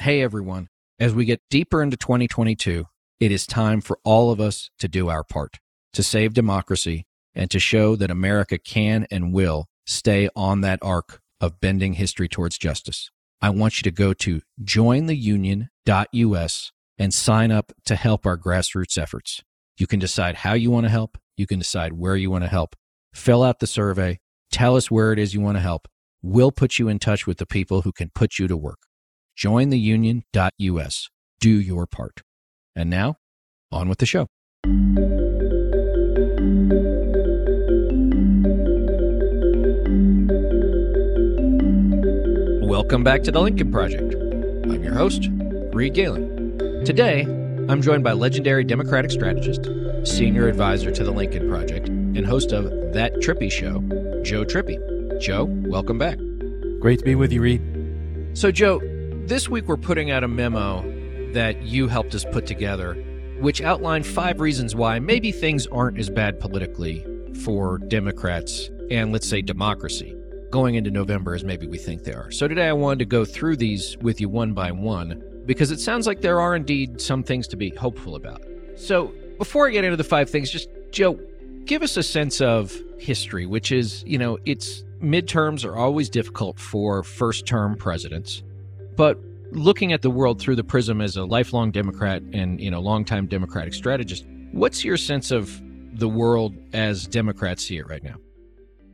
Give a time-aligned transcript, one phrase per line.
[0.00, 0.68] Hey, everyone.
[0.98, 2.86] As we get deeper into 2022,
[3.20, 5.58] it is time for all of us to do our part
[5.92, 11.20] to save democracy and to show that America can and will stay on that arc
[11.38, 13.10] of bending history towards justice.
[13.42, 19.42] I want you to go to jointheunion.us and sign up to help our grassroots efforts.
[19.76, 21.18] You can decide how you want to help.
[21.36, 22.74] You can decide where you want to help.
[23.12, 24.20] Fill out the survey.
[24.50, 25.88] Tell us where it is you want to help.
[26.22, 28.78] We'll put you in touch with the people who can put you to work.
[29.40, 31.08] Jointheunion.us.
[31.40, 32.20] Do your part.
[32.76, 33.16] And now,
[33.72, 34.26] on with the show.
[42.68, 44.14] Welcome back to the Lincoln Project.
[44.64, 45.28] I'm your host,
[45.72, 46.84] Reed Galen.
[46.84, 49.70] Today, I'm joined by legendary Democratic strategist,
[50.04, 53.80] senior advisor to the Lincoln Project, and host of That Trippi Show,
[54.22, 54.78] Joe Trippi.
[55.18, 56.18] Joe, welcome back.
[56.80, 57.62] Great to be with you, Reed.
[58.34, 58.80] So, Joe,
[59.30, 60.82] this week we're putting out a memo
[61.32, 62.94] that you helped us put together,
[63.38, 67.06] which outlined five reasons why maybe things aren't as bad politically
[67.44, 70.16] for Democrats and, let's say, democracy
[70.50, 72.28] going into November as maybe we think they are.
[72.32, 75.78] So today I wanted to go through these with you one by one because it
[75.78, 78.42] sounds like there are indeed some things to be hopeful about.
[78.74, 81.20] So before I get into the five things, just Joe,
[81.66, 86.58] give us a sense of history, which is, you know, it's midterms are always difficult
[86.58, 88.42] for first term presidents.
[89.00, 89.18] But
[89.52, 93.28] looking at the world through the prism as a lifelong Democrat and, you know, longtime
[93.28, 95.58] Democratic strategist, what's your sense of
[95.98, 98.16] the world as Democrats see it right now?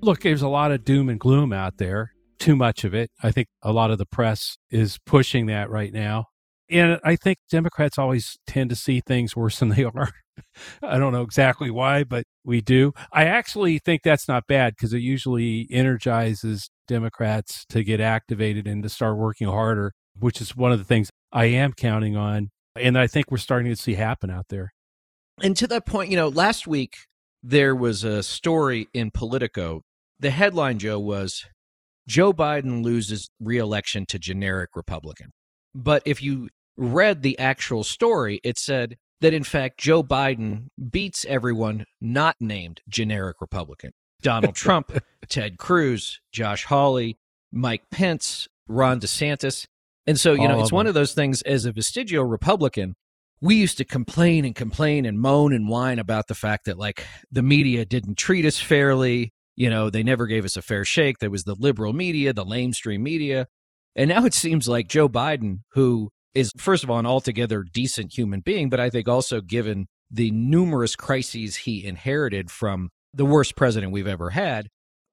[0.03, 3.11] Look, there's a lot of doom and gloom out there, too much of it.
[3.21, 6.27] I think a lot of the press is pushing that right now.
[6.71, 10.13] And I think Democrats always tend to see things worse than they are.
[10.85, 12.93] I don't know exactly why, but we do.
[13.13, 18.83] I actually think that's not bad because it usually energizes Democrats to get activated and
[18.83, 22.51] to start working harder, which is one of the things I am counting on.
[22.79, 24.73] And I think we're starting to see happen out there.
[25.43, 26.97] And to that point, you know, last week
[27.43, 29.83] there was a story in Politico
[30.19, 31.45] the headline, Joe, was
[32.09, 35.31] Joe Biden loses reelection to generic Republican.
[35.75, 41.25] But if you read the actual story, it said that in fact Joe Biden beats
[41.27, 43.93] everyone not named generic Republican.
[44.23, 44.93] Donald Trump,
[45.29, 47.19] Ted Cruz, Josh Hawley,
[47.53, 49.67] Mike Pence, Ron DeSantis.
[50.07, 52.95] And so, you All know, it's one of those things as a vestigial Republican,
[53.41, 57.05] we used to complain and complain and moan and whine about the fact that like
[57.31, 61.19] the media didn't treat us fairly you know, they never gave us a fair shake.
[61.19, 63.49] There was the liberal media, the lamestream media.
[63.97, 68.17] And now it seems like Joe Biden, who is, first of all, an altogether decent
[68.17, 73.57] human being, but I think also given the numerous crises he inherited from the worst
[73.57, 74.69] president we've ever had,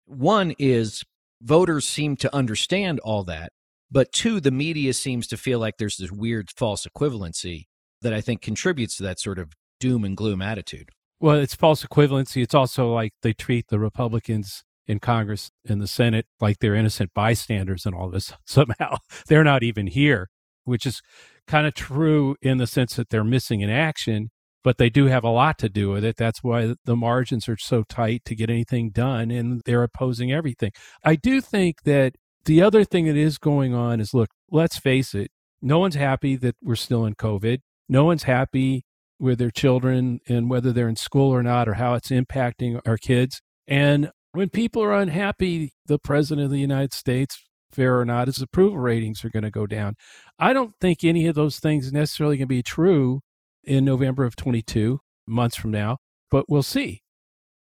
[0.06, 1.04] one is
[1.42, 3.52] voters seem to understand all that.
[3.90, 7.66] But two, the media seems to feel like there's this weird false equivalency
[8.02, 10.90] that I think contributes to that sort of doom and gloom attitude.
[11.20, 12.42] Well, it's false equivalency.
[12.42, 17.12] It's also like they treat the Republicans in Congress and the Senate like they're innocent
[17.14, 18.34] bystanders and all this.
[18.46, 18.98] Somehow
[19.28, 20.30] they're not even here,
[20.66, 21.02] which is
[21.48, 24.32] kind of true in the sense that they're missing in action,
[24.64, 26.18] but they do have a lot to do with it.
[26.18, 30.72] That's why the margins are so tight to get anything done and they're opposing everything.
[31.04, 32.16] I do think that
[32.46, 35.32] the other thing that is going on is look, let's face it,
[35.62, 37.60] no one's happy that we're still in COVID.
[37.90, 38.86] No one's happy
[39.20, 42.98] with their children and whether they're in school or not or how it's impacting our
[42.98, 43.42] kids.
[43.68, 47.42] And when people are unhappy, the president of the United States,
[47.72, 49.96] fair or not, his approval ratings are going to go down.
[50.40, 53.22] I don't think any of those things necessarily to be true
[53.64, 55.98] in November of 22, months from now,
[56.30, 57.02] but we'll see.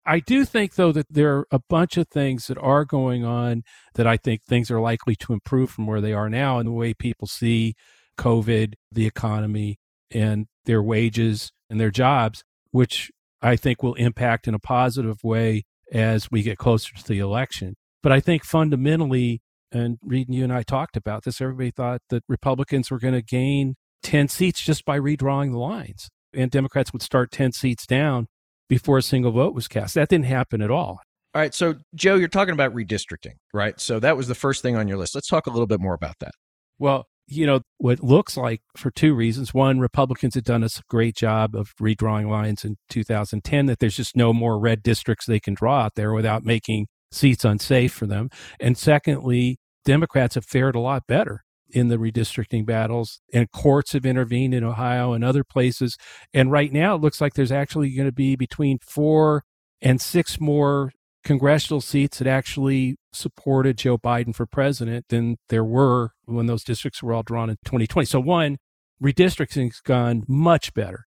[0.05, 3.63] I do think, though, that there are a bunch of things that are going on
[3.95, 6.73] that I think things are likely to improve from where they are now and the
[6.73, 7.75] way people see
[8.17, 9.79] COVID, the economy,
[10.11, 15.63] and their wages and their jobs, which I think will impact in a positive way
[15.91, 17.75] as we get closer to the election.
[18.01, 19.41] But I think fundamentally,
[19.71, 23.13] and Reed and you and I talked about this, everybody thought that Republicans were going
[23.13, 27.85] to gain 10 seats just by redrawing the lines, and Democrats would start 10 seats
[27.85, 28.27] down
[28.69, 29.95] before a single vote was cast.
[29.95, 30.99] That didn't happen at all.
[31.35, 31.53] All right.
[31.53, 33.79] So, Joe, you're talking about redistricting, right?
[33.79, 35.15] So, that was the first thing on your list.
[35.15, 36.33] Let's talk a little bit more about that.
[36.77, 39.53] Well, you know, what looks like for two reasons.
[39.53, 44.15] One, Republicans had done a great job of redrawing lines in 2010, that there's just
[44.15, 48.29] no more red districts they can draw out there without making seats unsafe for them.
[48.59, 54.05] And secondly, Democrats have fared a lot better in the redistricting battles, and courts have
[54.05, 55.97] intervened in Ohio and other places.
[56.33, 59.43] And right now, it looks like there's actually going to be between four
[59.81, 60.91] and six more
[61.23, 67.01] congressional seats that actually supported Joe Biden for president than there were when those districts
[67.01, 68.05] were all drawn in 2020.
[68.05, 68.57] So, one,
[69.01, 71.05] redistricting's gone much better.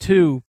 [0.00, 0.42] Two,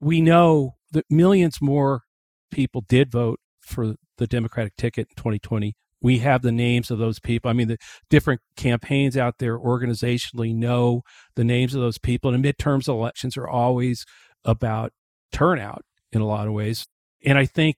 [0.00, 2.02] we know that millions more
[2.50, 5.74] people did vote for the Democratic ticket in 2020.
[6.04, 7.50] We have the names of those people.
[7.50, 7.78] I mean, the
[8.10, 11.00] different campaigns out there organizationally know
[11.34, 12.32] the names of those people.
[12.32, 14.04] And the midterms elections are always
[14.44, 14.92] about
[15.32, 16.86] turnout in a lot of ways.
[17.24, 17.76] And I think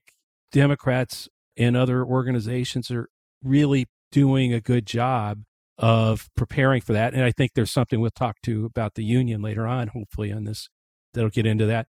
[0.51, 3.07] Democrats and other organizations are
[3.41, 5.43] really doing a good job
[5.77, 7.13] of preparing for that.
[7.13, 10.43] And I think there's something we'll talk to about the union later on, hopefully, on
[10.43, 10.67] this
[11.13, 11.87] that'll get into that.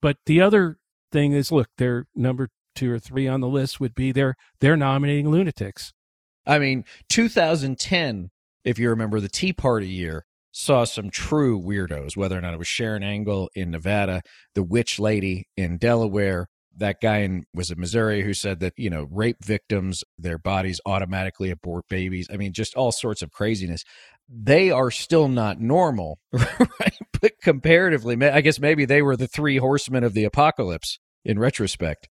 [0.00, 0.78] But the other
[1.12, 4.76] thing is look, they're number two or three on the list would be they're they're
[4.76, 5.92] nominating lunatics.
[6.46, 8.30] I mean, 2010,
[8.64, 12.58] if you remember the Tea Party year, saw some true weirdos, whether or not it
[12.58, 14.22] was Sharron Angle in Nevada,
[14.54, 16.46] the witch lady in Delaware,
[16.76, 20.80] that guy in was it Missouri who said that you know rape victims their bodies
[20.86, 22.28] automatically abort babies.
[22.32, 23.82] I mean, just all sorts of craziness.
[24.28, 26.98] They are still not normal, right?
[27.20, 32.08] But comparatively, I guess maybe they were the three horsemen of the apocalypse in retrospect.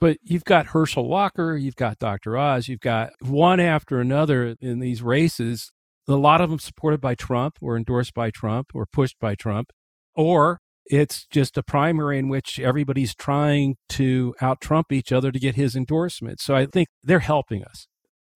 [0.00, 2.36] But you've got Herschel Walker, you've got Dr.
[2.36, 5.72] Oz, you've got one after another in these races.
[6.06, 9.70] A lot of them supported by Trump or endorsed by Trump or pushed by Trump,
[10.14, 15.38] or it's just a primary in which everybody's trying to out Trump each other to
[15.40, 16.40] get his endorsement.
[16.40, 17.88] So I think they're helping us.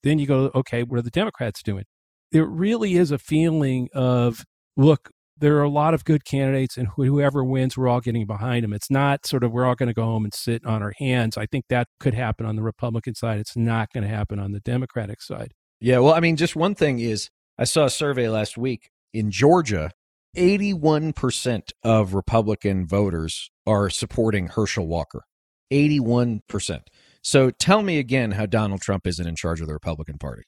[0.03, 1.85] Then you go, okay, what are the Democrats doing?
[2.33, 4.45] There really is a feeling of,
[4.77, 5.11] look,
[5.41, 8.73] there are a lot of good candidates, and whoever wins, we're all getting behind them.
[8.73, 11.37] It's not sort of we're all going to go home and sit on our hands.
[11.37, 13.41] I think that could happen on the Republican side.
[13.41, 15.53] It's not going to happen on the Democratic side.
[15.81, 15.99] Yeah.
[15.99, 19.91] Well, I mean, just one thing is I saw a survey last week in Georgia
[20.37, 25.25] 81% of Republican voters are supporting Herschel Walker.
[25.73, 26.81] 81%.
[27.23, 30.43] So tell me again how Donald Trump isn't in charge of the Republican Party.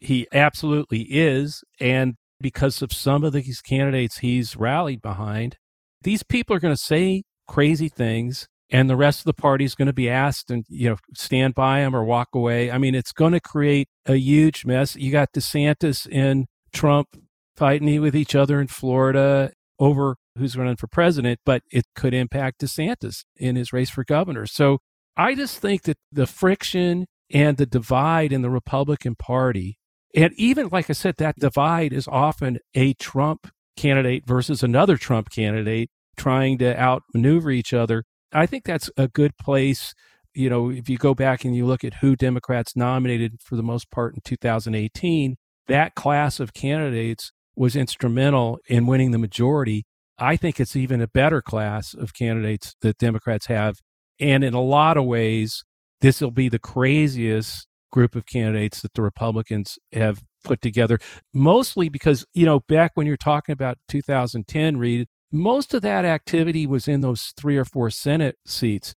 [0.00, 1.64] He absolutely is.
[1.80, 5.56] And because of some of these candidates he's rallied behind,
[6.02, 9.74] these people are going to say crazy things and the rest of the party is
[9.74, 12.70] going to be asked and you know stand by him or walk away.
[12.70, 14.96] I mean, it's going to create a huge mess.
[14.96, 17.16] You got DeSantis and Trump
[17.56, 22.60] fighting with each other in Florida over who's running for president, but it could impact
[22.60, 24.46] DeSantis in his race for governor.
[24.46, 24.78] So
[25.16, 29.78] I just think that the friction and the divide in the Republican Party,
[30.16, 35.28] and even like I said, that divide is often a Trump candidate versus another Trump
[35.30, 38.02] candidate trying to outmaneuver each other.
[38.32, 39.94] I think that's a good place.
[40.34, 43.62] You know, if you go back and you look at who Democrats nominated for the
[43.62, 45.36] most part in 2018,
[45.68, 49.84] that class of candidates was instrumental in winning the majority.
[50.18, 53.76] I think it's even a better class of candidates that Democrats have.
[54.18, 55.62] And in a lot of ways,
[56.00, 57.66] this will be the craziest
[57.96, 60.98] group of candidates that the Republicans have put together,
[61.32, 66.66] mostly because, you know, back when you're talking about 2010, Reed, most of that activity
[66.66, 68.94] was in those three or four Senate seats.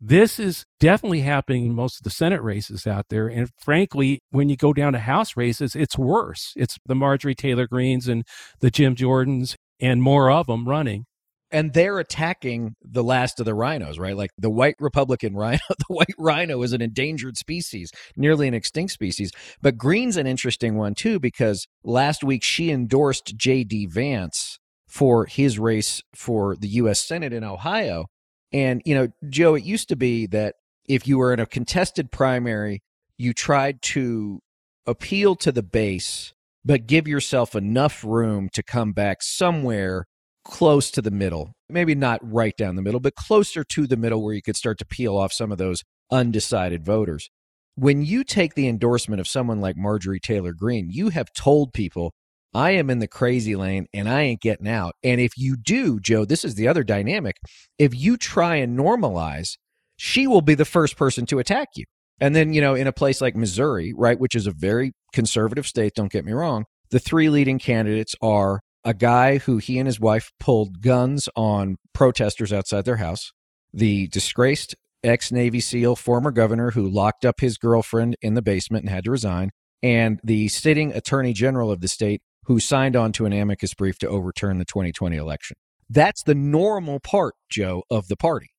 [0.00, 3.28] This is definitely happening in most of the Senate races out there.
[3.28, 6.52] And frankly, when you go down to House races, it's worse.
[6.56, 8.24] It's the Marjorie Taylor Greenes and
[8.58, 11.04] the Jim Jordans and more of them running.
[11.52, 14.16] And they're attacking the last of the rhinos, right?
[14.16, 15.58] Like the white Republican rhino.
[15.68, 19.32] The white rhino is an endangered species, nearly an extinct species.
[19.60, 23.86] But Greene's an interesting one, too, because last week she endorsed J.D.
[23.86, 27.00] Vance for his race for the U.S.
[27.00, 28.06] Senate in Ohio.
[28.52, 30.56] And, you know, Joe, it used to be that
[30.88, 32.82] if you were in a contested primary,
[33.16, 34.40] you tried to
[34.86, 36.32] appeal to the base,
[36.64, 40.06] but give yourself enough room to come back somewhere
[40.50, 41.54] close to the middle.
[41.68, 44.78] Maybe not right down the middle, but closer to the middle where you could start
[44.78, 47.30] to peel off some of those undecided voters.
[47.76, 52.12] When you take the endorsement of someone like Marjorie Taylor Greene, you have told people
[52.52, 54.96] I am in the crazy lane and I ain't getting out.
[55.04, 57.36] And if you do, Joe, this is the other dynamic.
[57.78, 59.56] If you try and normalize,
[59.96, 61.84] she will be the first person to attack you.
[62.20, 65.66] And then, you know, in a place like Missouri, right, which is a very conservative
[65.66, 69.86] state, don't get me wrong, the three leading candidates are a guy who he and
[69.86, 73.32] his wife pulled guns on protesters outside their house,
[73.72, 78.84] the disgraced ex Navy SEAL former governor who locked up his girlfriend in the basement
[78.84, 79.50] and had to resign,
[79.82, 83.98] and the sitting attorney general of the state who signed on to an amicus brief
[83.98, 85.56] to overturn the 2020 election.
[85.88, 88.50] That's the normal part, Joe, of the party.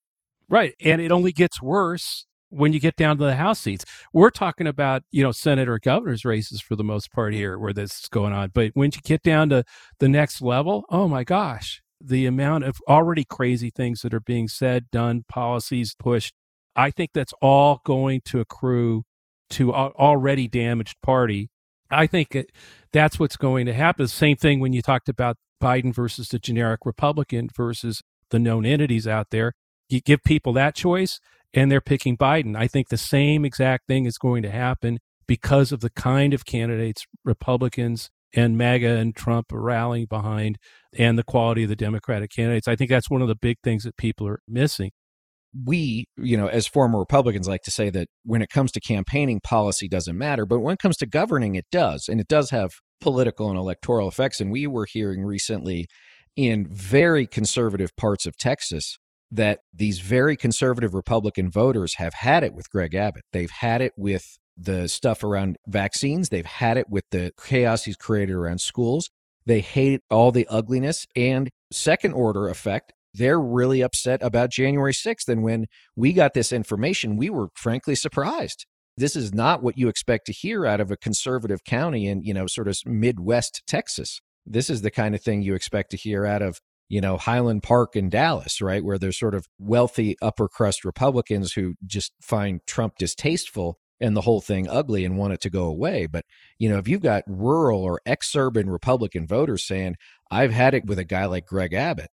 [0.50, 0.74] Right.
[0.82, 3.86] And it only gets worse when you get down to the House seats.
[4.14, 8.02] We're talking about, you know, senator governor's races for the most part here where this
[8.02, 8.52] is going on.
[8.54, 9.64] But when you get down to
[10.00, 14.48] the next level, oh my gosh, the amount of already crazy things that are being
[14.48, 16.34] said, done, policies pushed.
[16.76, 19.04] I think that's all going to accrue
[19.52, 21.50] to already damaged party.
[21.90, 22.38] I think
[22.94, 24.08] that's what's going to happen.
[24.08, 29.08] Same thing when you talked about Biden versus the generic Republican versus the known entities
[29.08, 29.54] out there.
[29.90, 31.20] You give people that choice
[31.54, 32.56] and they're picking Biden.
[32.56, 36.46] I think the same exact thing is going to happen because of the kind of
[36.46, 40.58] candidates Republicans and MAGA and Trump are rallying behind
[40.98, 42.68] and the quality of the Democratic candidates.
[42.68, 44.92] I think that's one of the big things that people are missing.
[45.66, 49.42] We, you know, as former Republicans like to say that when it comes to campaigning,
[49.42, 50.46] policy doesn't matter.
[50.46, 52.08] But when it comes to governing, it does.
[52.08, 54.40] And it does have political and electoral effects.
[54.40, 55.88] And we were hearing recently
[56.38, 58.98] in very conservative parts of Texas
[59.32, 63.24] that these very conservative Republican voters have had it with Greg Abbott.
[63.32, 66.30] They've had it with the stuff around vaccines.
[66.30, 69.10] They've had it with the chaos he's created around schools.
[69.46, 71.08] They hate all the ugliness.
[71.16, 75.28] And second order effect, they're really upset about January 6th.
[75.28, 78.66] And when we got this information, we were frankly surprised.
[78.98, 82.34] This is not what you expect to hear out of a conservative county in, you
[82.34, 84.20] know, sort of Midwest Texas.
[84.46, 86.60] This is the kind of thing you expect to hear out of,
[86.92, 88.84] you know, Highland Park in Dallas, right?
[88.84, 94.22] Where there's sort of wealthy upper crust Republicans who just find Trump distasteful and the
[94.22, 96.06] whole thing ugly and want it to go away.
[96.06, 96.26] But,
[96.60, 99.96] you know, if you've got rural or exurban Republican voters saying,
[100.30, 102.10] I've had it with a guy like Greg Abbott,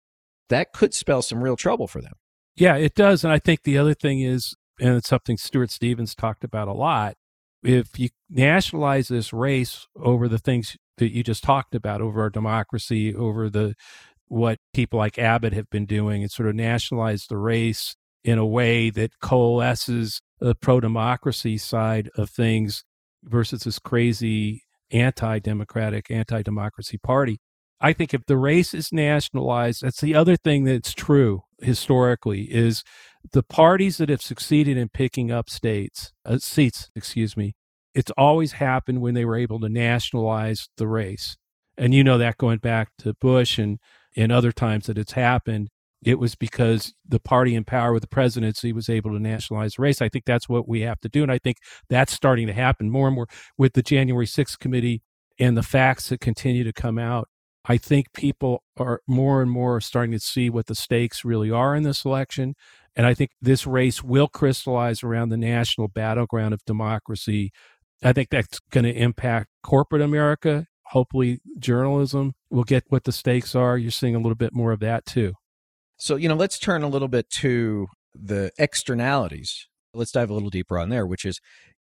[0.48, 2.12] that could spell some real trouble for them.
[2.54, 3.24] Yeah, it does.
[3.24, 6.72] And I think the other thing is, and it's something Stuart Stevens talked about a
[6.72, 7.16] lot,
[7.64, 12.30] if you nationalize this race over the things that you just talked about, over our
[12.30, 13.74] democracy, over the
[14.28, 18.46] what people like Abbott have been doing, and sort of nationalize the race in a
[18.46, 22.84] way that coalesces the pro democracy side of things
[23.24, 27.40] versus this crazy anti democratic, anti democracy party.
[27.80, 32.82] I think if the race is nationalized, that's the other thing that's true historically is
[33.32, 37.54] the parties that have succeeded in picking up states, uh, seats, excuse me,
[37.94, 41.36] it's always happened when they were able to nationalize the race.
[41.76, 43.78] And you know that going back to Bush and
[44.18, 45.68] in other times that it's happened
[46.04, 50.00] it was because the party in power with the presidency was able to nationalize race.
[50.00, 51.22] I think that's what we have to do.
[51.22, 51.56] And I think
[51.88, 55.02] that's starting to happen more and more with the January 6th committee
[55.38, 57.28] and the facts that continue to come out.
[57.64, 61.74] I think people are more and more starting to see what the stakes really are
[61.74, 62.54] in this election.
[62.94, 67.50] And I think this race will crystallize around the national battleground of democracy.
[68.02, 70.66] I think that's going to impact corporate America.
[70.90, 73.76] Hopefully, journalism will get what the stakes are.
[73.76, 75.34] You're seeing a little bit more of that too.
[75.98, 79.66] So, you know, let's turn a little bit to the externalities.
[79.92, 81.40] Let's dive a little deeper on there, which is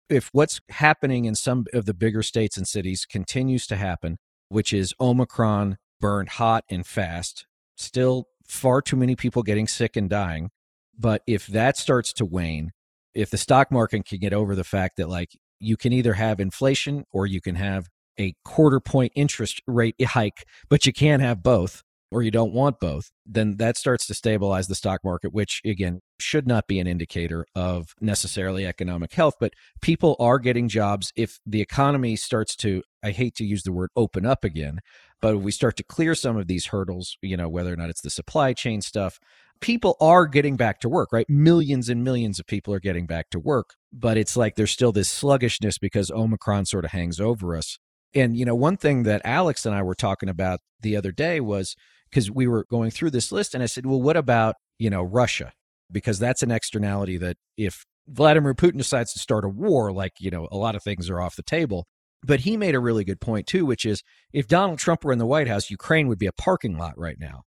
[0.10, 4.18] if what's happening in some of the bigger states and cities continues to happen,
[4.50, 7.46] which is Omicron burned hot and fast,
[7.76, 10.50] still far too many people getting sick and dying.
[10.98, 12.72] But if that starts to wane,
[13.14, 16.40] if the stock market can get over the fact that, like, you can either have
[16.40, 17.88] inflation or you can have
[18.20, 22.80] a quarter point interest rate hike, but you can't have both or you don't want
[22.80, 26.88] both, then that starts to stabilize the stock market, which again should not be an
[26.88, 29.34] indicator of necessarily economic health.
[29.40, 31.12] But people are getting jobs.
[31.16, 34.80] If the economy starts to, I hate to use the word open up again,
[35.22, 37.90] but if we start to clear some of these hurdles, you know, whether or not
[37.90, 39.20] it's the supply chain stuff,
[39.60, 41.26] people are getting back to work, right?
[41.30, 44.92] Millions and millions of people are getting back to work, but it's like there's still
[44.92, 47.78] this sluggishness because Omicron sort of hangs over us.
[48.18, 51.40] And, you know, one thing that Alex and I were talking about the other day
[51.40, 51.76] was,
[52.10, 55.04] because we were going through this list and I said, well, what about, you know,
[55.04, 55.54] Russia?
[55.92, 60.32] Because that's an externality that if Vladimir Putin decides to start a war, like, you
[60.32, 61.86] know, a lot of things are off the table.
[62.24, 64.02] But he made a really good point, too, which is
[64.34, 67.18] if Donald Trump were in the White House, Ukraine would be a parking lot right
[67.20, 67.44] now.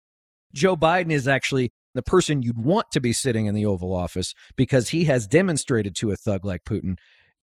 [0.54, 4.34] Joe Biden is actually the person you'd want to be sitting in the Oval Office
[4.56, 6.98] because he has demonstrated to a thug like Putin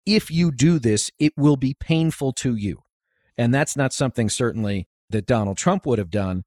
[0.05, 2.82] if you do this, it will be painful to you.
[3.37, 6.43] And that's not something certainly that Donald Trump would have done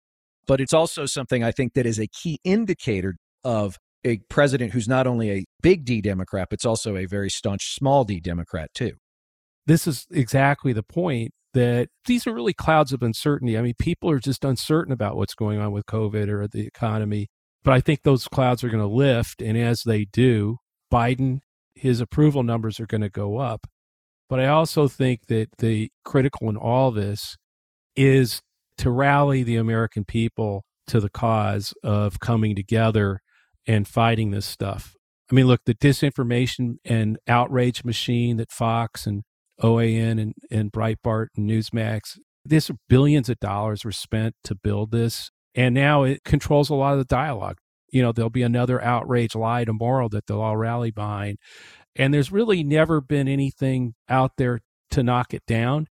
[0.46, 4.88] but it's also something I think that is a key indicator of a president who's
[4.88, 8.70] not only a big D Democrat, but it's also a very staunch small D Democrat,
[8.74, 8.92] too.
[9.66, 13.58] This is exactly the point that these are really clouds of uncertainty.
[13.58, 17.28] I mean, people are just uncertain about what's going on with COVID or the economy.
[17.64, 19.42] But I think those clouds are going to lift.
[19.42, 20.58] And as they do,
[20.92, 21.40] Biden,
[21.74, 23.66] his approval numbers are going to go up.
[24.28, 27.36] But I also think that the critical in all this
[27.94, 28.40] is
[28.78, 33.20] to rally the American people to the cause of coming together
[33.66, 34.94] and fighting this stuff.
[35.30, 39.22] I mean, look, the disinformation and outrage machine that Fox and
[39.60, 45.30] OAN and, and Breitbart and Newsmax, this billions of dollars were spent to build this.
[45.54, 47.56] And now it controls a lot of the dialogue.
[47.90, 51.38] you know, there'll be another outrage lie tomorrow that they'll all rally behind.
[51.96, 54.60] And there's really never been anything out there
[54.90, 55.86] to knock it down.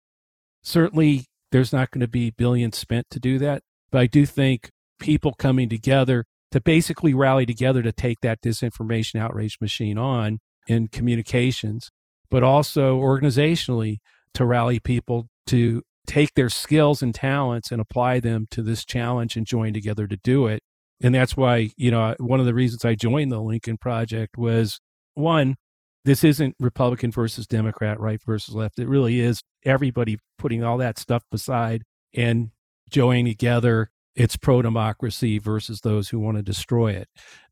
[0.62, 3.62] Certainly, there's not going to be billions spent to do that.
[3.90, 9.20] But I do think people coming together to basically rally together to take that disinformation
[9.20, 11.90] outrage machine on in communications,
[12.30, 13.98] but also organizationally
[14.34, 19.36] to rally people to take their skills and talents and apply them to this challenge
[19.36, 20.62] and join together to do it.
[21.02, 24.80] And that's why, you know, one of the reasons I joined the Lincoln Project was
[25.14, 25.56] one,
[26.04, 28.78] this isn't Republican versus Democrat, right versus left.
[28.78, 31.82] It really is everybody putting all that stuff beside
[32.14, 32.50] and
[32.90, 33.90] joining together.
[34.14, 37.08] It's pro democracy versus those who want to destroy it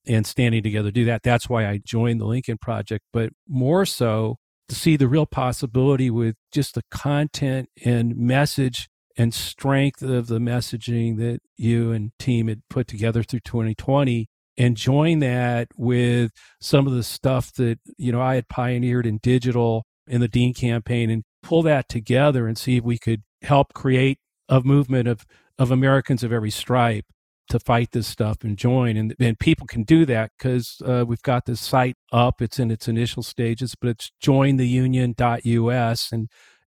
[0.07, 1.23] and standing together to do that.
[1.23, 4.37] That's why I joined the Lincoln Project, but more so
[4.69, 10.39] to see the real possibility with just the content and message and strength of the
[10.39, 14.29] messaging that you and team had put together through 2020
[14.61, 19.19] and join that with some of the stuff that you know I had pioneered in
[19.23, 23.73] digital in the Dean campaign and pull that together and see if we could help
[23.73, 24.19] create
[24.51, 25.25] a movement of
[25.59, 27.07] of Americans of every stripe
[27.49, 28.97] to fight this stuff and join.
[28.97, 32.41] And, and people can do that because uh, we've got this site up.
[32.41, 36.13] It's in its initial stages, but it's jointheunion.us.
[36.13, 36.29] And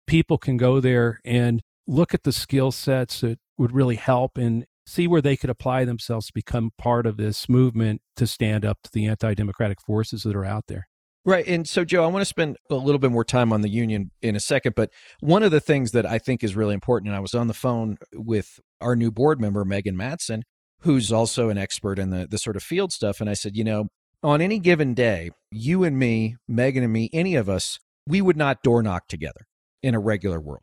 [0.06, 4.66] people can go there and look at the skill sets that would really help and
[4.86, 8.78] see where they could apply themselves to become part of this movement to stand up
[8.84, 10.86] to the anti democratic forces that are out there.
[11.24, 11.46] Right.
[11.48, 14.12] And so, Joe, I want to spend a little bit more time on the union
[14.22, 14.76] in a second.
[14.76, 17.48] But one of the things that I think is really important, and I was on
[17.48, 20.44] the phone with our new board member, Megan Matson,
[20.82, 23.20] who's also an expert in the, the sort of field stuff.
[23.20, 23.88] And I said, you know,
[24.22, 28.36] on any given day, you and me, Megan and me, any of us, we would
[28.36, 29.46] not door knock together
[29.82, 30.62] in a regular world.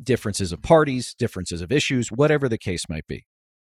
[0.00, 3.24] Differences of parties, differences of issues, whatever the case might be.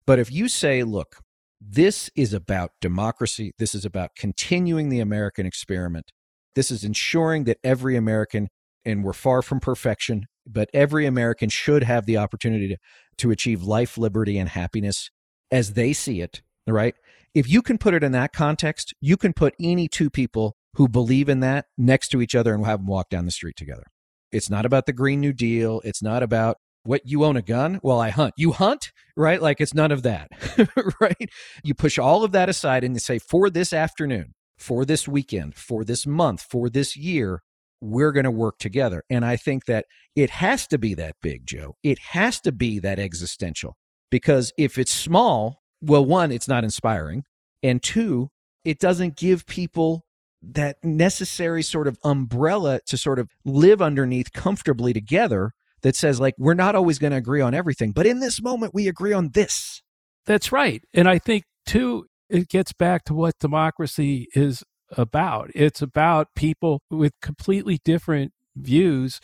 [0.07, 1.17] But if you say, look,
[1.61, 6.13] this is about democracy, this is about continuing the American experiment,
[6.55, 8.49] this is ensuring that every American,
[8.85, 12.77] and we're far from perfection, but every American should have the opportunity to,
[13.19, 15.11] to achieve life, liberty, and happiness
[15.51, 16.95] as they see it, right?
[17.35, 20.89] If you can put it in that context, you can put any two people who
[20.89, 23.85] believe in that next to each other and have them walk down the street together.
[24.31, 25.81] It's not about the Green New Deal.
[25.85, 27.81] It's not about what you own a gun?
[27.83, 28.35] Well, I hunt.
[28.37, 29.41] You hunt, right?
[29.41, 30.29] Like it's none of that,
[31.01, 31.31] right?
[31.63, 35.55] You push all of that aside and you say, for this afternoon, for this weekend,
[35.55, 37.41] for this month, for this year,
[37.81, 39.03] we're going to work together.
[39.11, 41.75] And I think that it has to be that big, Joe.
[41.83, 43.77] It has to be that existential.
[44.11, 47.25] Because if it's small, well, one, it's not inspiring.
[47.63, 48.29] And two,
[48.65, 50.05] it doesn't give people
[50.43, 55.53] that necessary sort of umbrella to sort of live underneath comfortably together
[55.85, 58.75] that says, like, we're not always going to agree on everything, but in this moment,
[58.75, 59.83] we agree on this.
[60.25, 60.83] That's right.
[60.95, 64.65] And I think, too, it gets back to what democracy is
[64.97, 65.51] about.
[65.55, 69.21] It's about people with completely different views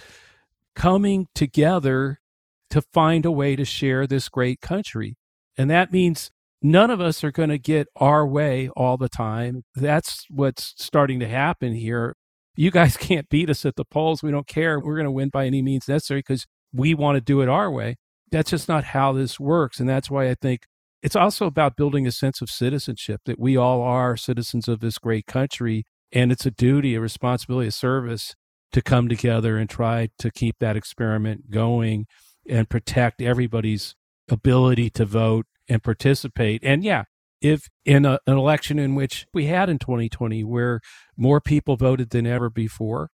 [0.76, 2.20] coming together
[2.68, 5.16] to find a way to share this great country.
[5.56, 9.64] And that means none of us are going to get our way all the time.
[9.74, 12.16] That's what's starting to happen here.
[12.56, 14.22] You guys can't beat us at the polls.
[14.22, 14.78] We don't care.
[14.78, 17.70] We're going to win by any means necessary because we want to do it our
[17.70, 17.96] way.
[18.30, 19.80] That's just not how this works.
[19.80, 20.62] And that's why I think
[21.02, 24.98] it's also about building a sense of citizenship that we all are citizens of this
[24.98, 25.84] great country.
[26.12, 28.34] And it's a duty, a responsibility, a service
[28.72, 32.06] to come together and try to keep that experiment going
[32.48, 33.94] and protect everybody's
[34.28, 36.62] ability to vote and participate.
[36.64, 37.04] And yeah,
[37.40, 40.80] if in a, an election in which we had in 2020, where
[41.16, 43.10] more people voted than ever before,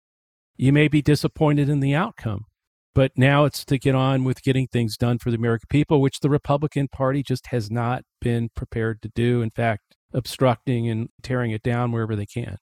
[0.56, 2.46] you may be disappointed in the outcome.
[2.94, 6.20] But now it's to get on with getting things done for the American people, which
[6.20, 9.42] the Republican Party just has not been prepared to do.
[9.42, 12.56] In fact, obstructing and tearing it down wherever they can.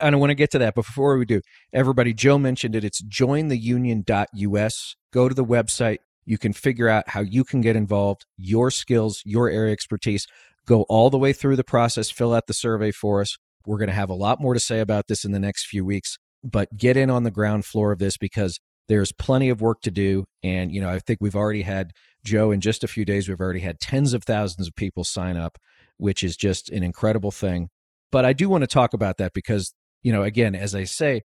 [0.00, 0.74] And I want to get to that.
[0.74, 1.40] But before we do,
[1.72, 2.84] everybody, Joe mentioned it.
[2.84, 4.96] It's jointheunion.us.
[5.12, 5.98] Go to the website.
[6.26, 10.26] You can figure out how you can get involved, your skills, your area expertise.
[10.66, 13.36] Go all the way through the process, fill out the survey for us.
[13.66, 15.84] We're going to have a lot more to say about this in the next few
[15.84, 19.80] weeks, but get in on the ground floor of this because there's plenty of work
[19.82, 20.24] to do.
[20.42, 21.92] And, you know, I think we've already had,
[22.24, 25.36] Joe, in just a few days, we've already had tens of thousands of people sign
[25.36, 25.56] up,
[25.96, 27.68] which is just an incredible thing.
[28.12, 29.74] But I do want to talk about that because
[30.04, 31.22] you know, again, as I say,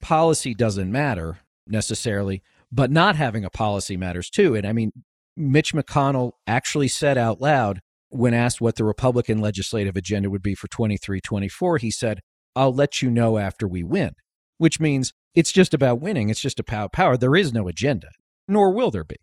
[0.00, 4.56] policy doesn't matter necessarily, but not having a policy matters too.
[4.56, 4.90] And I mean,
[5.36, 7.80] Mitch McConnell actually said out loud
[8.12, 12.20] when asked what the Republican legislative agenda would be for 23 24, he said,
[12.54, 14.12] I'll let you know after we win,
[14.58, 16.28] which means it's just about winning.
[16.28, 17.16] It's just about power.
[17.16, 18.08] There is no agenda,
[18.46, 19.16] nor will there be.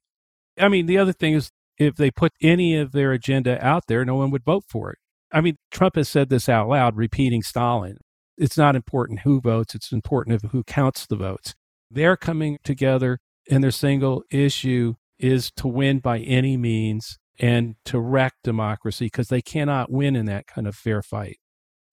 [0.58, 4.04] I mean, the other thing is if they put any of their agenda out there,
[4.04, 4.98] no one would vote for it.
[5.32, 7.98] I mean, Trump has said this out loud, repeating Stalin.
[8.38, 11.54] It's not important who votes, it's important who counts the votes.
[11.92, 18.00] They're coming together, and their single issue is to win by any means and to
[18.00, 21.38] wreck democracy because they cannot win in that kind of fair fight.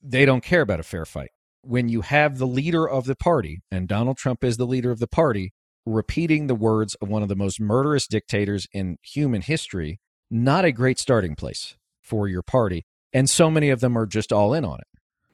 [0.03, 1.31] They don't care about a fair fight.
[1.63, 4.99] When you have the leader of the party, and Donald Trump is the leader of
[4.99, 5.53] the party,
[5.85, 10.73] repeating the words of one of the most murderous dictators in human history, not a
[10.73, 12.85] great starting place for your party.
[13.13, 14.87] And so many of them are just all in on it.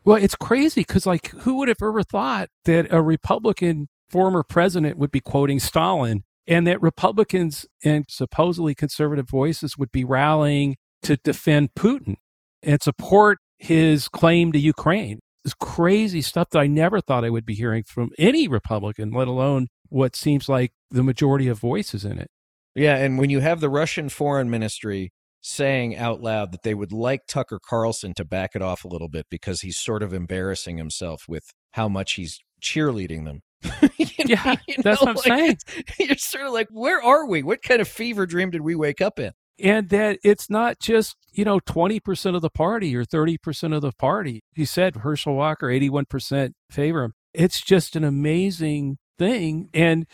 [0.04, 4.98] Well, it's crazy because, like, who would have ever thought that a Republican former president
[4.98, 11.16] would be quoting Stalin and that Republicans and supposedly conservative voices would be rallying to
[11.16, 12.16] defend Putin
[12.62, 15.20] and support his claim to Ukraine.
[15.44, 19.28] It's crazy stuff that I never thought I would be hearing from any Republican, let
[19.28, 22.28] alone what seems like the majority of voices in it.
[22.74, 26.92] Yeah, and when you have the Russian foreign ministry saying out loud that they would
[26.92, 30.78] like Tucker Carlson to back it off a little bit because he's sort of embarrassing
[30.78, 33.40] himself with how much he's cheerleading them.
[33.96, 35.84] you know, yeah, that's know, what I'm like, saying.
[35.98, 37.42] You're sort of like, where are we?
[37.42, 39.32] What kind of fever dream did we wake up in?
[39.58, 43.92] And that it's not just, you know, 20% of the party or 30% of the
[43.92, 44.42] party.
[44.54, 47.12] He said Herschel Walker, 81% favor him.
[47.34, 49.68] It's just an amazing thing.
[49.72, 50.06] And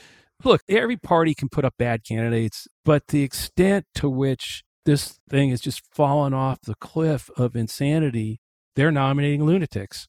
[0.45, 5.51] look, every party can put up bad candidates, but the extent to which this thing
[5.51, 8.41] has just fallen off the cliff of insanity,
[8.77, 10.09] they're nominating lunatics.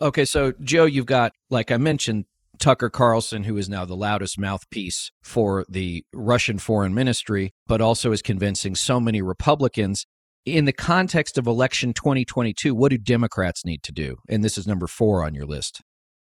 [0.00, 2.26] Okay, so Joe, you've got, like I mentioned,
[2.58, 8.12] Tucker Carlson, who is now the loudest mouthpiece for the Russian foreign ministry, but also
[8.12, 10.06] is convincing so many Republicans.
[10.44, 14.16] In the context of election 2022, what do Democrats need to do?
[14.28, 15.80] And this is number four on your list.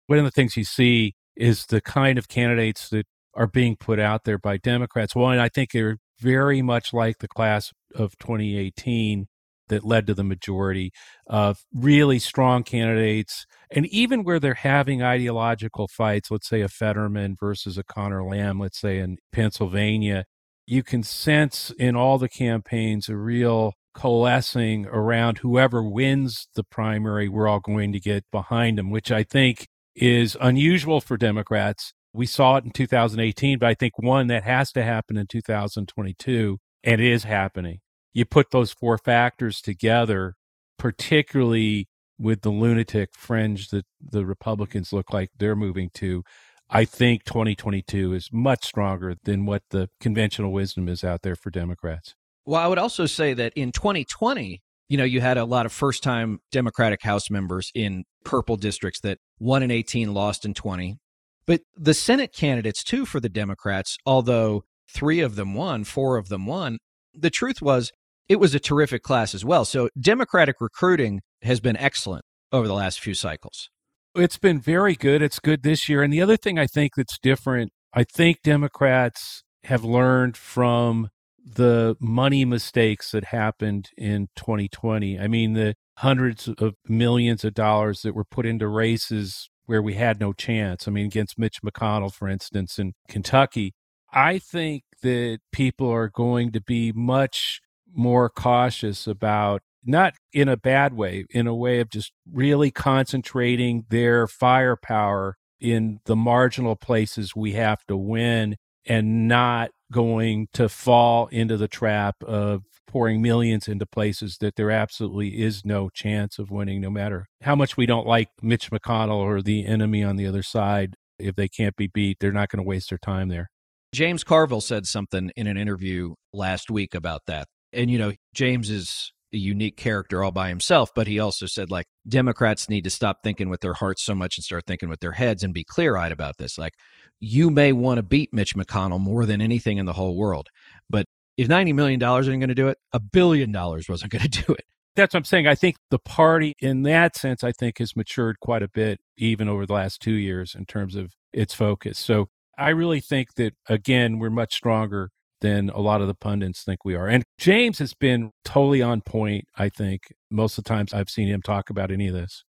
[0.07, 3.99] One of the things you see is the kind of candidates that are being put
[3.99, 5.15] out there by Democrats.
[5.15, 9.27] One, I think they're very much like the class of 2018
[9.71, 10.91] that led to the majority
[11.27, 13.47] of really strong candidates.
[13.71, 18.59] And even where they're having ideological fights, let's say a Fetterman versus a Connor Lamb,
[18.59, 20.25] let's say in Pennsylvania,
[20.67, 27.27] you can sense in all the campaigns a real coalescing around whoever wins the primary,
[27.27, 31.93] we're all going to get behind them, which I think is unusual for Democrats.
[32.13, 36.57] We saw it in 2018, but I think one that has to happen in 2022,
[36.83, 37.79] and it is happening
[38.13, 40.35] you put those four factors together,
[40.77, 41.87] particularly
[42.19, 46.23] with the lunatic fringe that the Republicans look like they're moving to,
[46.69, 51.49] I think 2022 is much stronger than what the conventional wisdom is out there for
[51.49, 52.15] Democrats.
[52.45, 55.73] Well, I would also say that in 2020, you know, you had a lot of
[55.73, 60.97] first time Democratic House members in purple districts that won in 18, lost in 20.
[61.45, 66.29] But the Senate candidates, too, for the Democrats, although three of them won, four of
[66.29, 66.77] them won,
[67.13, 67.91] the truth was
[68.29, 69.65] it was a terrific class as well.
[69.65, 73.69] So Democratic recruiting has been excellent over the last few cycles.
[74.15, 75.21] It's been very good.
[75.21, 76.03] It's good this year.
[76.03, 81.09] And the other thing I think that's different, I think Democrats have learned from
[81.43, 85.19] the money mistakes that happened in 2020.
[85.19, 89.93] I mean, the hundreds of millions of dollars that were put into races where we
[89.93, 90.87] had no chance.
[90.87, 93.73] I mean, against Mitch McConnell, for instance, in Kentucky.
[94.13, 97.61] I think that people are going to be much
[97.93, 103.85] more cautious about not in a bad way, in a way of just really concentrating
[103.89, 111.27] their firepower in the marginal places we have to win and not going to fall
[111.27, 116.51] into the trap of pouring millions into places that there absolutely is no chance of
[116.51, 120.27] winning, no matter how much we don't like Mitch McConnell or the enemy on the
[120.27, 120.95] other side.
[121.19, 123.49] If they can't be beat, they're not going to waste their time there.
[123.93, 128.69] James Carville said something in an interview last week about that and you know james
[128.69, 132.89] is a unique character all by himself but he also said like democrats need to
[132.89, 135.63] stop thinking with their hearts so much and start thinking with their heads and be
[135.63, 136.57] clear-eyed about this.
[136.57, 136.73] Like
[137.19, 140.49] you may want to beat mitch mcconnell more than anything in the whole world
[140.89, 141.05] but
[141.37, 144.43] if 90 million dollars isn't going to do it a billion dollars wasn't going to
[144.45, 144.65] do it.
[144.95, 145.47] That's what i'm saying.
[145.47, 149.47] I think the party in that sense i think has matured quite a bit even
[149.47, 151.97] over the last two years in terms of its focus.
[151.99, 156.63] So i really think that again we're much stronger than a lot of the pundits
[156.63, 157.07] think we are.
[157.07, 161.27] And James has been totally on point, I think, most of the times I've seen
[161.27, 162.43] him talk about any of this.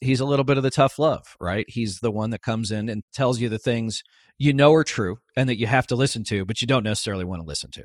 [0.00, 1.64] He's a little bit of the tough love, right?
[1.66, 4.02] He's the one that comes in and tells you the things
[4.38, 7.24] you know are true and that you have to listen to, but you don't necessarily
[7.24, 7.84] want to listen to.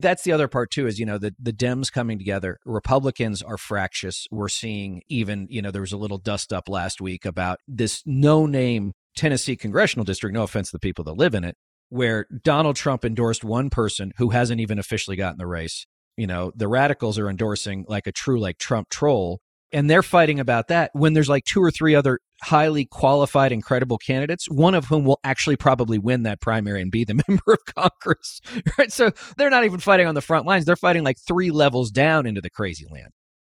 [0.00, 2.58] That's the other part too, is you know, the the Dems coming together.
[2.64, 4.26] Republicans are fractious.
[4.30, 8.02] We're seeing even, you know, there was a little dust up last week about this
[8.06, 11.56] no name Tennessee congressional district, no offense to the people that live in it,
[11.90, 15.86] where Donald Trump endorsed one person who hasn't even officially gotten the race.
[16.16, 19.40] You know, the radicals are endorsing like a true like Trump troll
[19.72, 23.62] and they're fighting about that when there's like two or three other highly qualified and
[23.62, 27.52] credible candidates, one of whom will actually probably win that primary and be the member
[27.52, 28.40] of Congress.
[28.78, 28.92] Right.
[28.92, 30.64] So they're not even fighting on the front lines.
[30.64, 33.10] They're fighting like three levels down into the crazy land.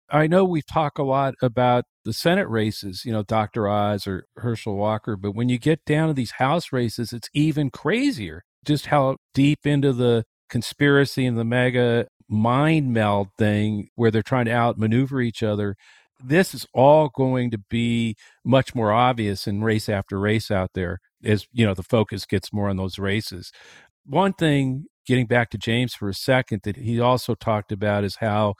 [0.09, 3.67] I know we talk a lot about the Senate races, you know, Dr.
[3.67, 7.69] Oz or Herschel Walker, but when you get down to these House races, it's even
[7.69, 8.43] crazier.
[8.65, 14.45] Just how deep into the conspiracy and the MAGA mind meld thing where they're trying
[14.45, 15.75] to outmaneuver each other
[16.23, 20.99] this is all going to be much more obvious in race after race out there
[21.23, 23.51] as you know the focus gets more on those races
[24.05, 28.17] one thing getting back to james for a second that he also talked about is
[28.17, 28.53] how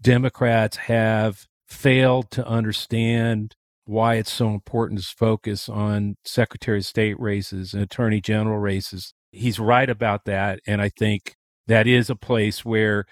[0.00, 7.18] democrats have failed to understand why it's so important to focus on secretary of state
[7.20, 11.34] races and attorney general races he's right about that and i think
[11.66, 13.04] that is a place where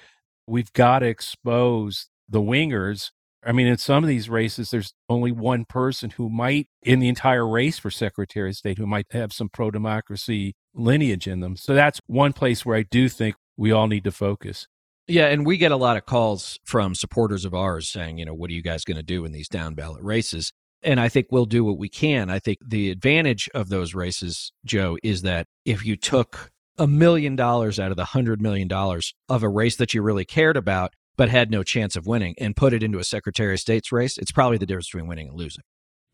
[0.46, 3.10] we've got to expose the wingers
[3.44, 7.08] I mean, in some of these races, there's only one person who might, in the
[7.08, 11.56] entire race for Secretary of State, who might have some pro democracy lineage in them.
[11.56, 14.66] So that's one place where I do think we all need to focus.
[15.08, 18.34] Yeah, and we get a lot of calls from supporters of ours saying, you know,
[18.34, 20.52] what are you guys going to do in these down ballot races?
[20.82, 22.30] And I think we'll do what we can.
[22.30, 27.36] I think the advantage of those races, Joe, is that if you took a million
[27.36, 30.92] dollars out of the hundred million dollars of a race that you really cared about
[31.16, 34.18] but had no chance of winning and put it into a Secretary of State's race,
[34.18, 35.64] it's probably the difference between winning and losing.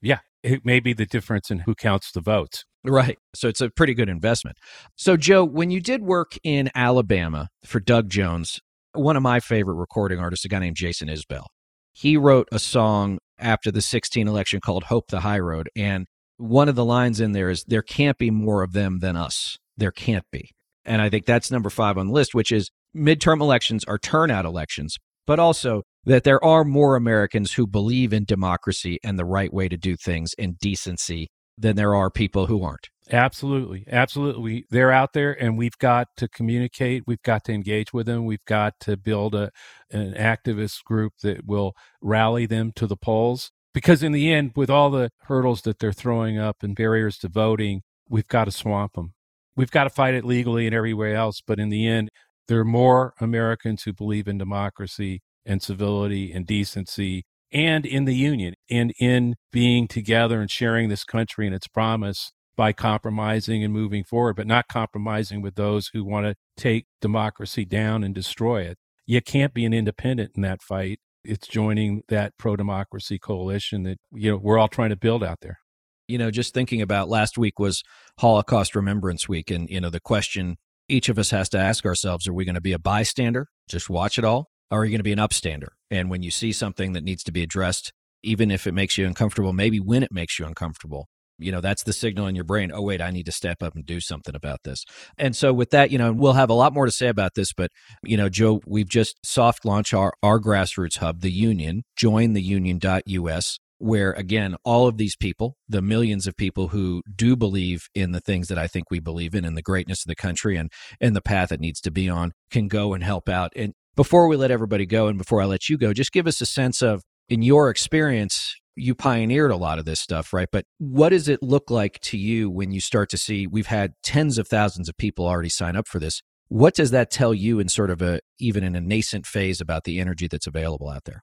[0.00, 2.64] Yeah, it may be the difference in who counts the votes.
[2.84, 3.18] Right.
[3.34, 4.56] So it's a pretty good investment.
[4.96, 8.60] So, Joe, when you did work in Alabama for Doug Jones,
[8.94, 11.46] one of my favorite recording artists, a guy named Jason Isbell,
[11.92, 15.68] he wrote a song after the 16 election called Hope the High Road.
[15.76, 19.16] And one of the lines in there is, There can't be more of them than
[19.16, 19.56] us.
[19.76, 20.50] There can't be.
[20.84, 24.44] And I think that's number five on the list, which is midterm elections are turnout
[24.44, 29.52] elections, but also that there are more Americans who believe in democracy and the right
[29.52, 32.88] way to do things and decency than there are people who aren't.
[33.12, 33.84] Absolutely.
[33.90, 34.64] Absolutely.
[34.70, 37.02] They're out there and we've got to communicate.
[37.06, 38.24] We've got to engage with them.
[38.24, 39.50] We've got to build a,
[39.90, 43.50] an activist group that will rally them to the polls.
[43.74, 47.28] Because in the end, with all the hurdles that they're throwing up and barriers to
[47.28, 49.12] voting, we've got to swamp them.
[49.56, 51.42] We've got to fight it legally and everywhere else.
[51.46, 52.10] But in the end,
[52.48, 58.14] there are more Americans who believe in democracy and civility and decency and in the
[58.14, 63.72] union and in being together and sharing this country and its promise by compromising and
[63.72, 68.62] moving forward, but not compromising with those who want to take democracy down and destroy
[68.62, 68.78] it.
[69.06, 71.00] You can't be an independent in that fight.
[71.24, 75.40] It's joining that pro democracy coalition that you know we're all trying to build out
[75.40, 75.58] there.
[76.06, 77.82] You know, just thinking about last week was
[78.18, 80.56] Holocaust Remembrance Week, and you know the question
[80.88, 83.88] each of us has to ask ourselves are we going to be a bystander, just
[83.88, 85.68] watch it all, or are you going to be an upstander?
[85.90, 89.06] And when you see something that needs to be addressed, even if it makes you
[89.06, 92.70] uncomfortable, maybe when it makes you uncomfortable, you know, that's the signal in your brain.
[92.72, 94.84] Oh, wait, I need to step up and do something about this.
[95.18, 97.52] And so, with that, you know, we'll have a lot more to say about this.
[97.52, 97.70] But,
[98.02, 102.42] you know, Joe, we've just soft launched our, our grassroots hub, the Union, join the
[102.42, 108.12] union.us where again all of these people the millions of people who do believe in
[108.12, 110.70] the things that i think we believe in and the greatness of the country and
[111.00, 114.28] and the path it needs to be on can go and help out and before
[114.28, 116.82] we let everybody go and before i let you go just give us a sense
[116.82, 120.48] of in your experience you pioneered a lot of this stuff right?
[120.50, 123.94] But what does it look like to you when you start to see we've had
[124.02, 126.22] tens of thousands of people already sign up for this.
[126.48, 129.84] What does that tell you in sort of a even in a nascent phase about
[129.84, 131.22] the energy that's available out there?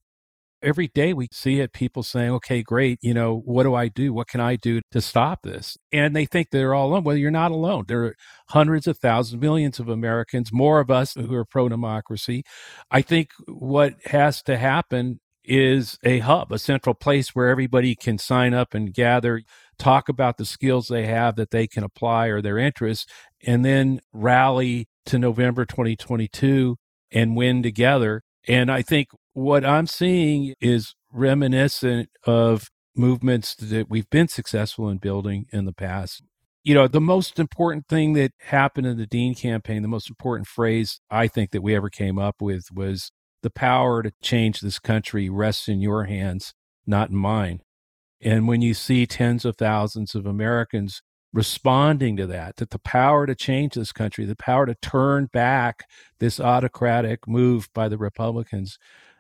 [0.64, 4.14] Every day we see it people saying okay great you know what do i do?
[4.14, 5.78] What can i do to stop this?
[5.92, 7.04] And they think they're all alone.
[7.04, 7.86] Well you're not alone.
[7.88, 8.16] There are
[8.50, 12.44] hundreds of thousands millions of americans more of us who are pro-democracy.
[12.90, 18.17] I think what has to happen is a hub a central place where everybody can
[18.17, 19.41] sign up and gather
[19.80, 23.06] talk about the skills they have that they can apply or their interests
[23.45, 26.77] and then rally to november 2022
[27.12, 34.10] and win together and I think what I'm seeing is reminiscent of movements that we've
[34.10, 36.23] been successful in building in the past.
[36.63, 40.47] You know, the most important thing that happened in the Dean campaign, the most important
[40.47, 44.80] phrase I think that we ever came up with was the power to change this
[44.80, 46.54] country rests in your hands,
[46.86, 47.62] not in mine.
[48.21, 51.01] And when you see tens of thousands of Americans
[51.34, 55.86] responding to that, that the power to change this country, the power to turn back
[56.19, 58.77] this autocratic move by the Republicans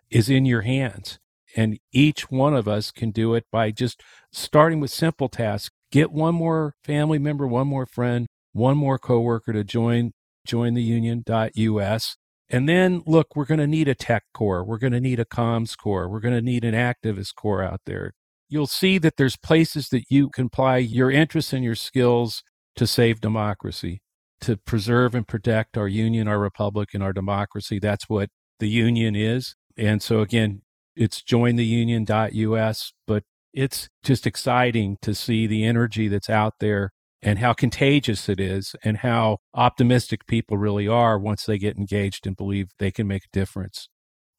[0.09, 1.19] is in your hands.
[1.55, 5.71] And each one of us can do it by just starting with simple tasks.
[5.91, 10.13] Get one more family member, one more friend, one more coworker to join
[10.45, 12.17] join the union.us
[12.51, 14.63] And then look, we're going to need a tech corps.
[14.63, 16.09] We're going to need a comms corps.
[16.09, 18.11] We're going to need an activist corps out there.
[18.49, 22.43] You'll see that there's places that you can apply your interests and your skills
[22.75, 24.01] to save democracy,
[24.41, 27.79] to preserve and protect our union, our republic, and our democracy.
[27.79, 29.55] That's what the union is.
[29.77, 30.61] And so again,
[30.93, 36.91] it's jointheunion.us, but it's just exciting to see the energy that's out there
[37.23, 42.25] and how contagious it is and how optimistic people really are once they get engaged
[42.25, 43.89] and believe they can make a difference.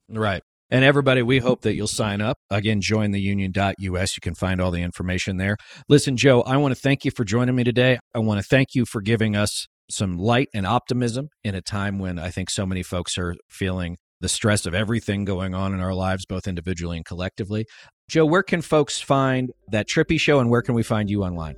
[0.09, 0.43] Right.
[0.71, 2.39] And everybody, we hope that you'll sign up.
[2.51, 4.17] Again, jointheunion.us.
[4.17, 5.59] You can find all the information there.
[5.89, 7.99] Listen, Joe, I want to thank you for joining me today.
[8.15, 11.99] I want to thank you for giving us some light and optimism in a time
[11.99, 15.81] when I think so many folks are feeling the stress of everything going on in
[15.81, 17.67] our lives, both individually and collectively.
[18.09, 21.57] Joe, where can folks find that Trippi show and where can we find you online?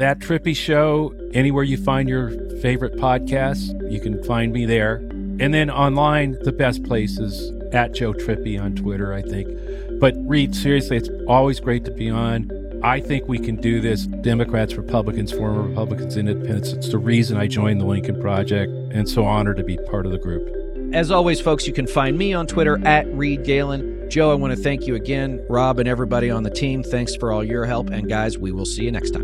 [0.00, 2.30] That Trippi show, anywhere you find your
[2.62, 4.94] favorite podcasts, you can find me there.
[4.94, 10.00] And then online, the best place is at Joe Trippi on Twitter, I think.
[10.00, 12.50] But Reed, seriously, it's always great to be on.
[12.82, 14.06] I think we can do this.
[14.06, 16.72] Democrats, Republicans, former Republicans, independents.
[16.72, 20.12] It's the reason I joined the Lincoln Project and so honored to be part of
[20.12, 20.48] the group.
[20.94, 23.99] As always, folks, you can find me on Twitter at Reed Galen.
[24.10, 25.40] Joe, I want to thank you again.
[25.48, 27.90] Rob and everybody on the team, thanks for all your help.
[27.90, 29.22] And guys, we will see you next time.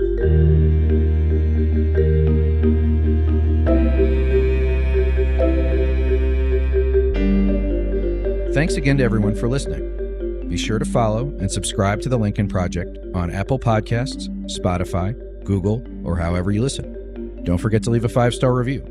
[8.54, 10.48] Thanks again to everyone for listening.
[10.48, 15.84] Be sure to follow and subscribe to The Lincoln Project on Apple Podcasts, Spotify, Google,
[16.04, 17.42] or however you listen.
[17.42, 18.82] Don't forget to leave a five star review.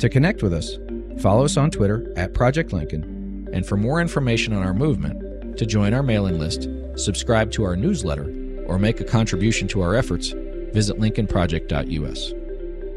[0.00, 0.76] To connect with us,
[1.18, 3.13] Follow us on Twitter at Project Lincoln,
[3.54, 7.76] and for more information on our movement, to join our mailing list, subscribe to our
[7.76, 8.24] newsletter,
[8.66, 10.30] or make a contribution to our efforts,
[10.72, 12.32] visit lincolnproject.us.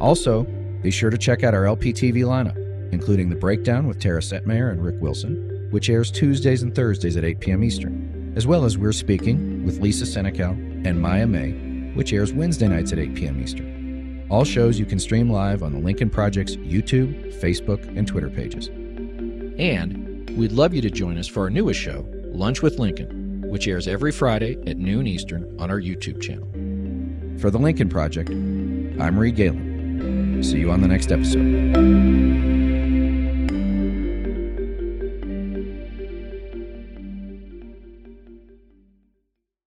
[0.01, 0.45] Also,
[0.81, 2.57] be sure to check out our LPTV lineup,
[2.91, 7.23] including The Breakdown with Tara Setmayer and Rick Wilson, which airs Tuesdays and Thursdays at
[7.23, 7.63] 8 p.m.
[7.63, 11.51] Eastern, as well as We're Speaking with Lisa Senecal and Maya May,
[11.93, 13.39] which airs Wednesday nights at 8 p.m.
[13.43, 14.25] Eastern.
[14.31, 18.69] All shows you can stream live on the Lincoln Project's YouTube, Facebook, and Twitter pages.
[19.59, 23.67] And we'd love you to join us for our newest show, Lunch with Lincoln, which
[23.67, 26.47] airs every Friday at noon Eastern on our YouTube channel.
[27.39, 30.43] For the Lincoln Project, I'm Reed Galen.
[30.43, 32.66] See you on the next episode.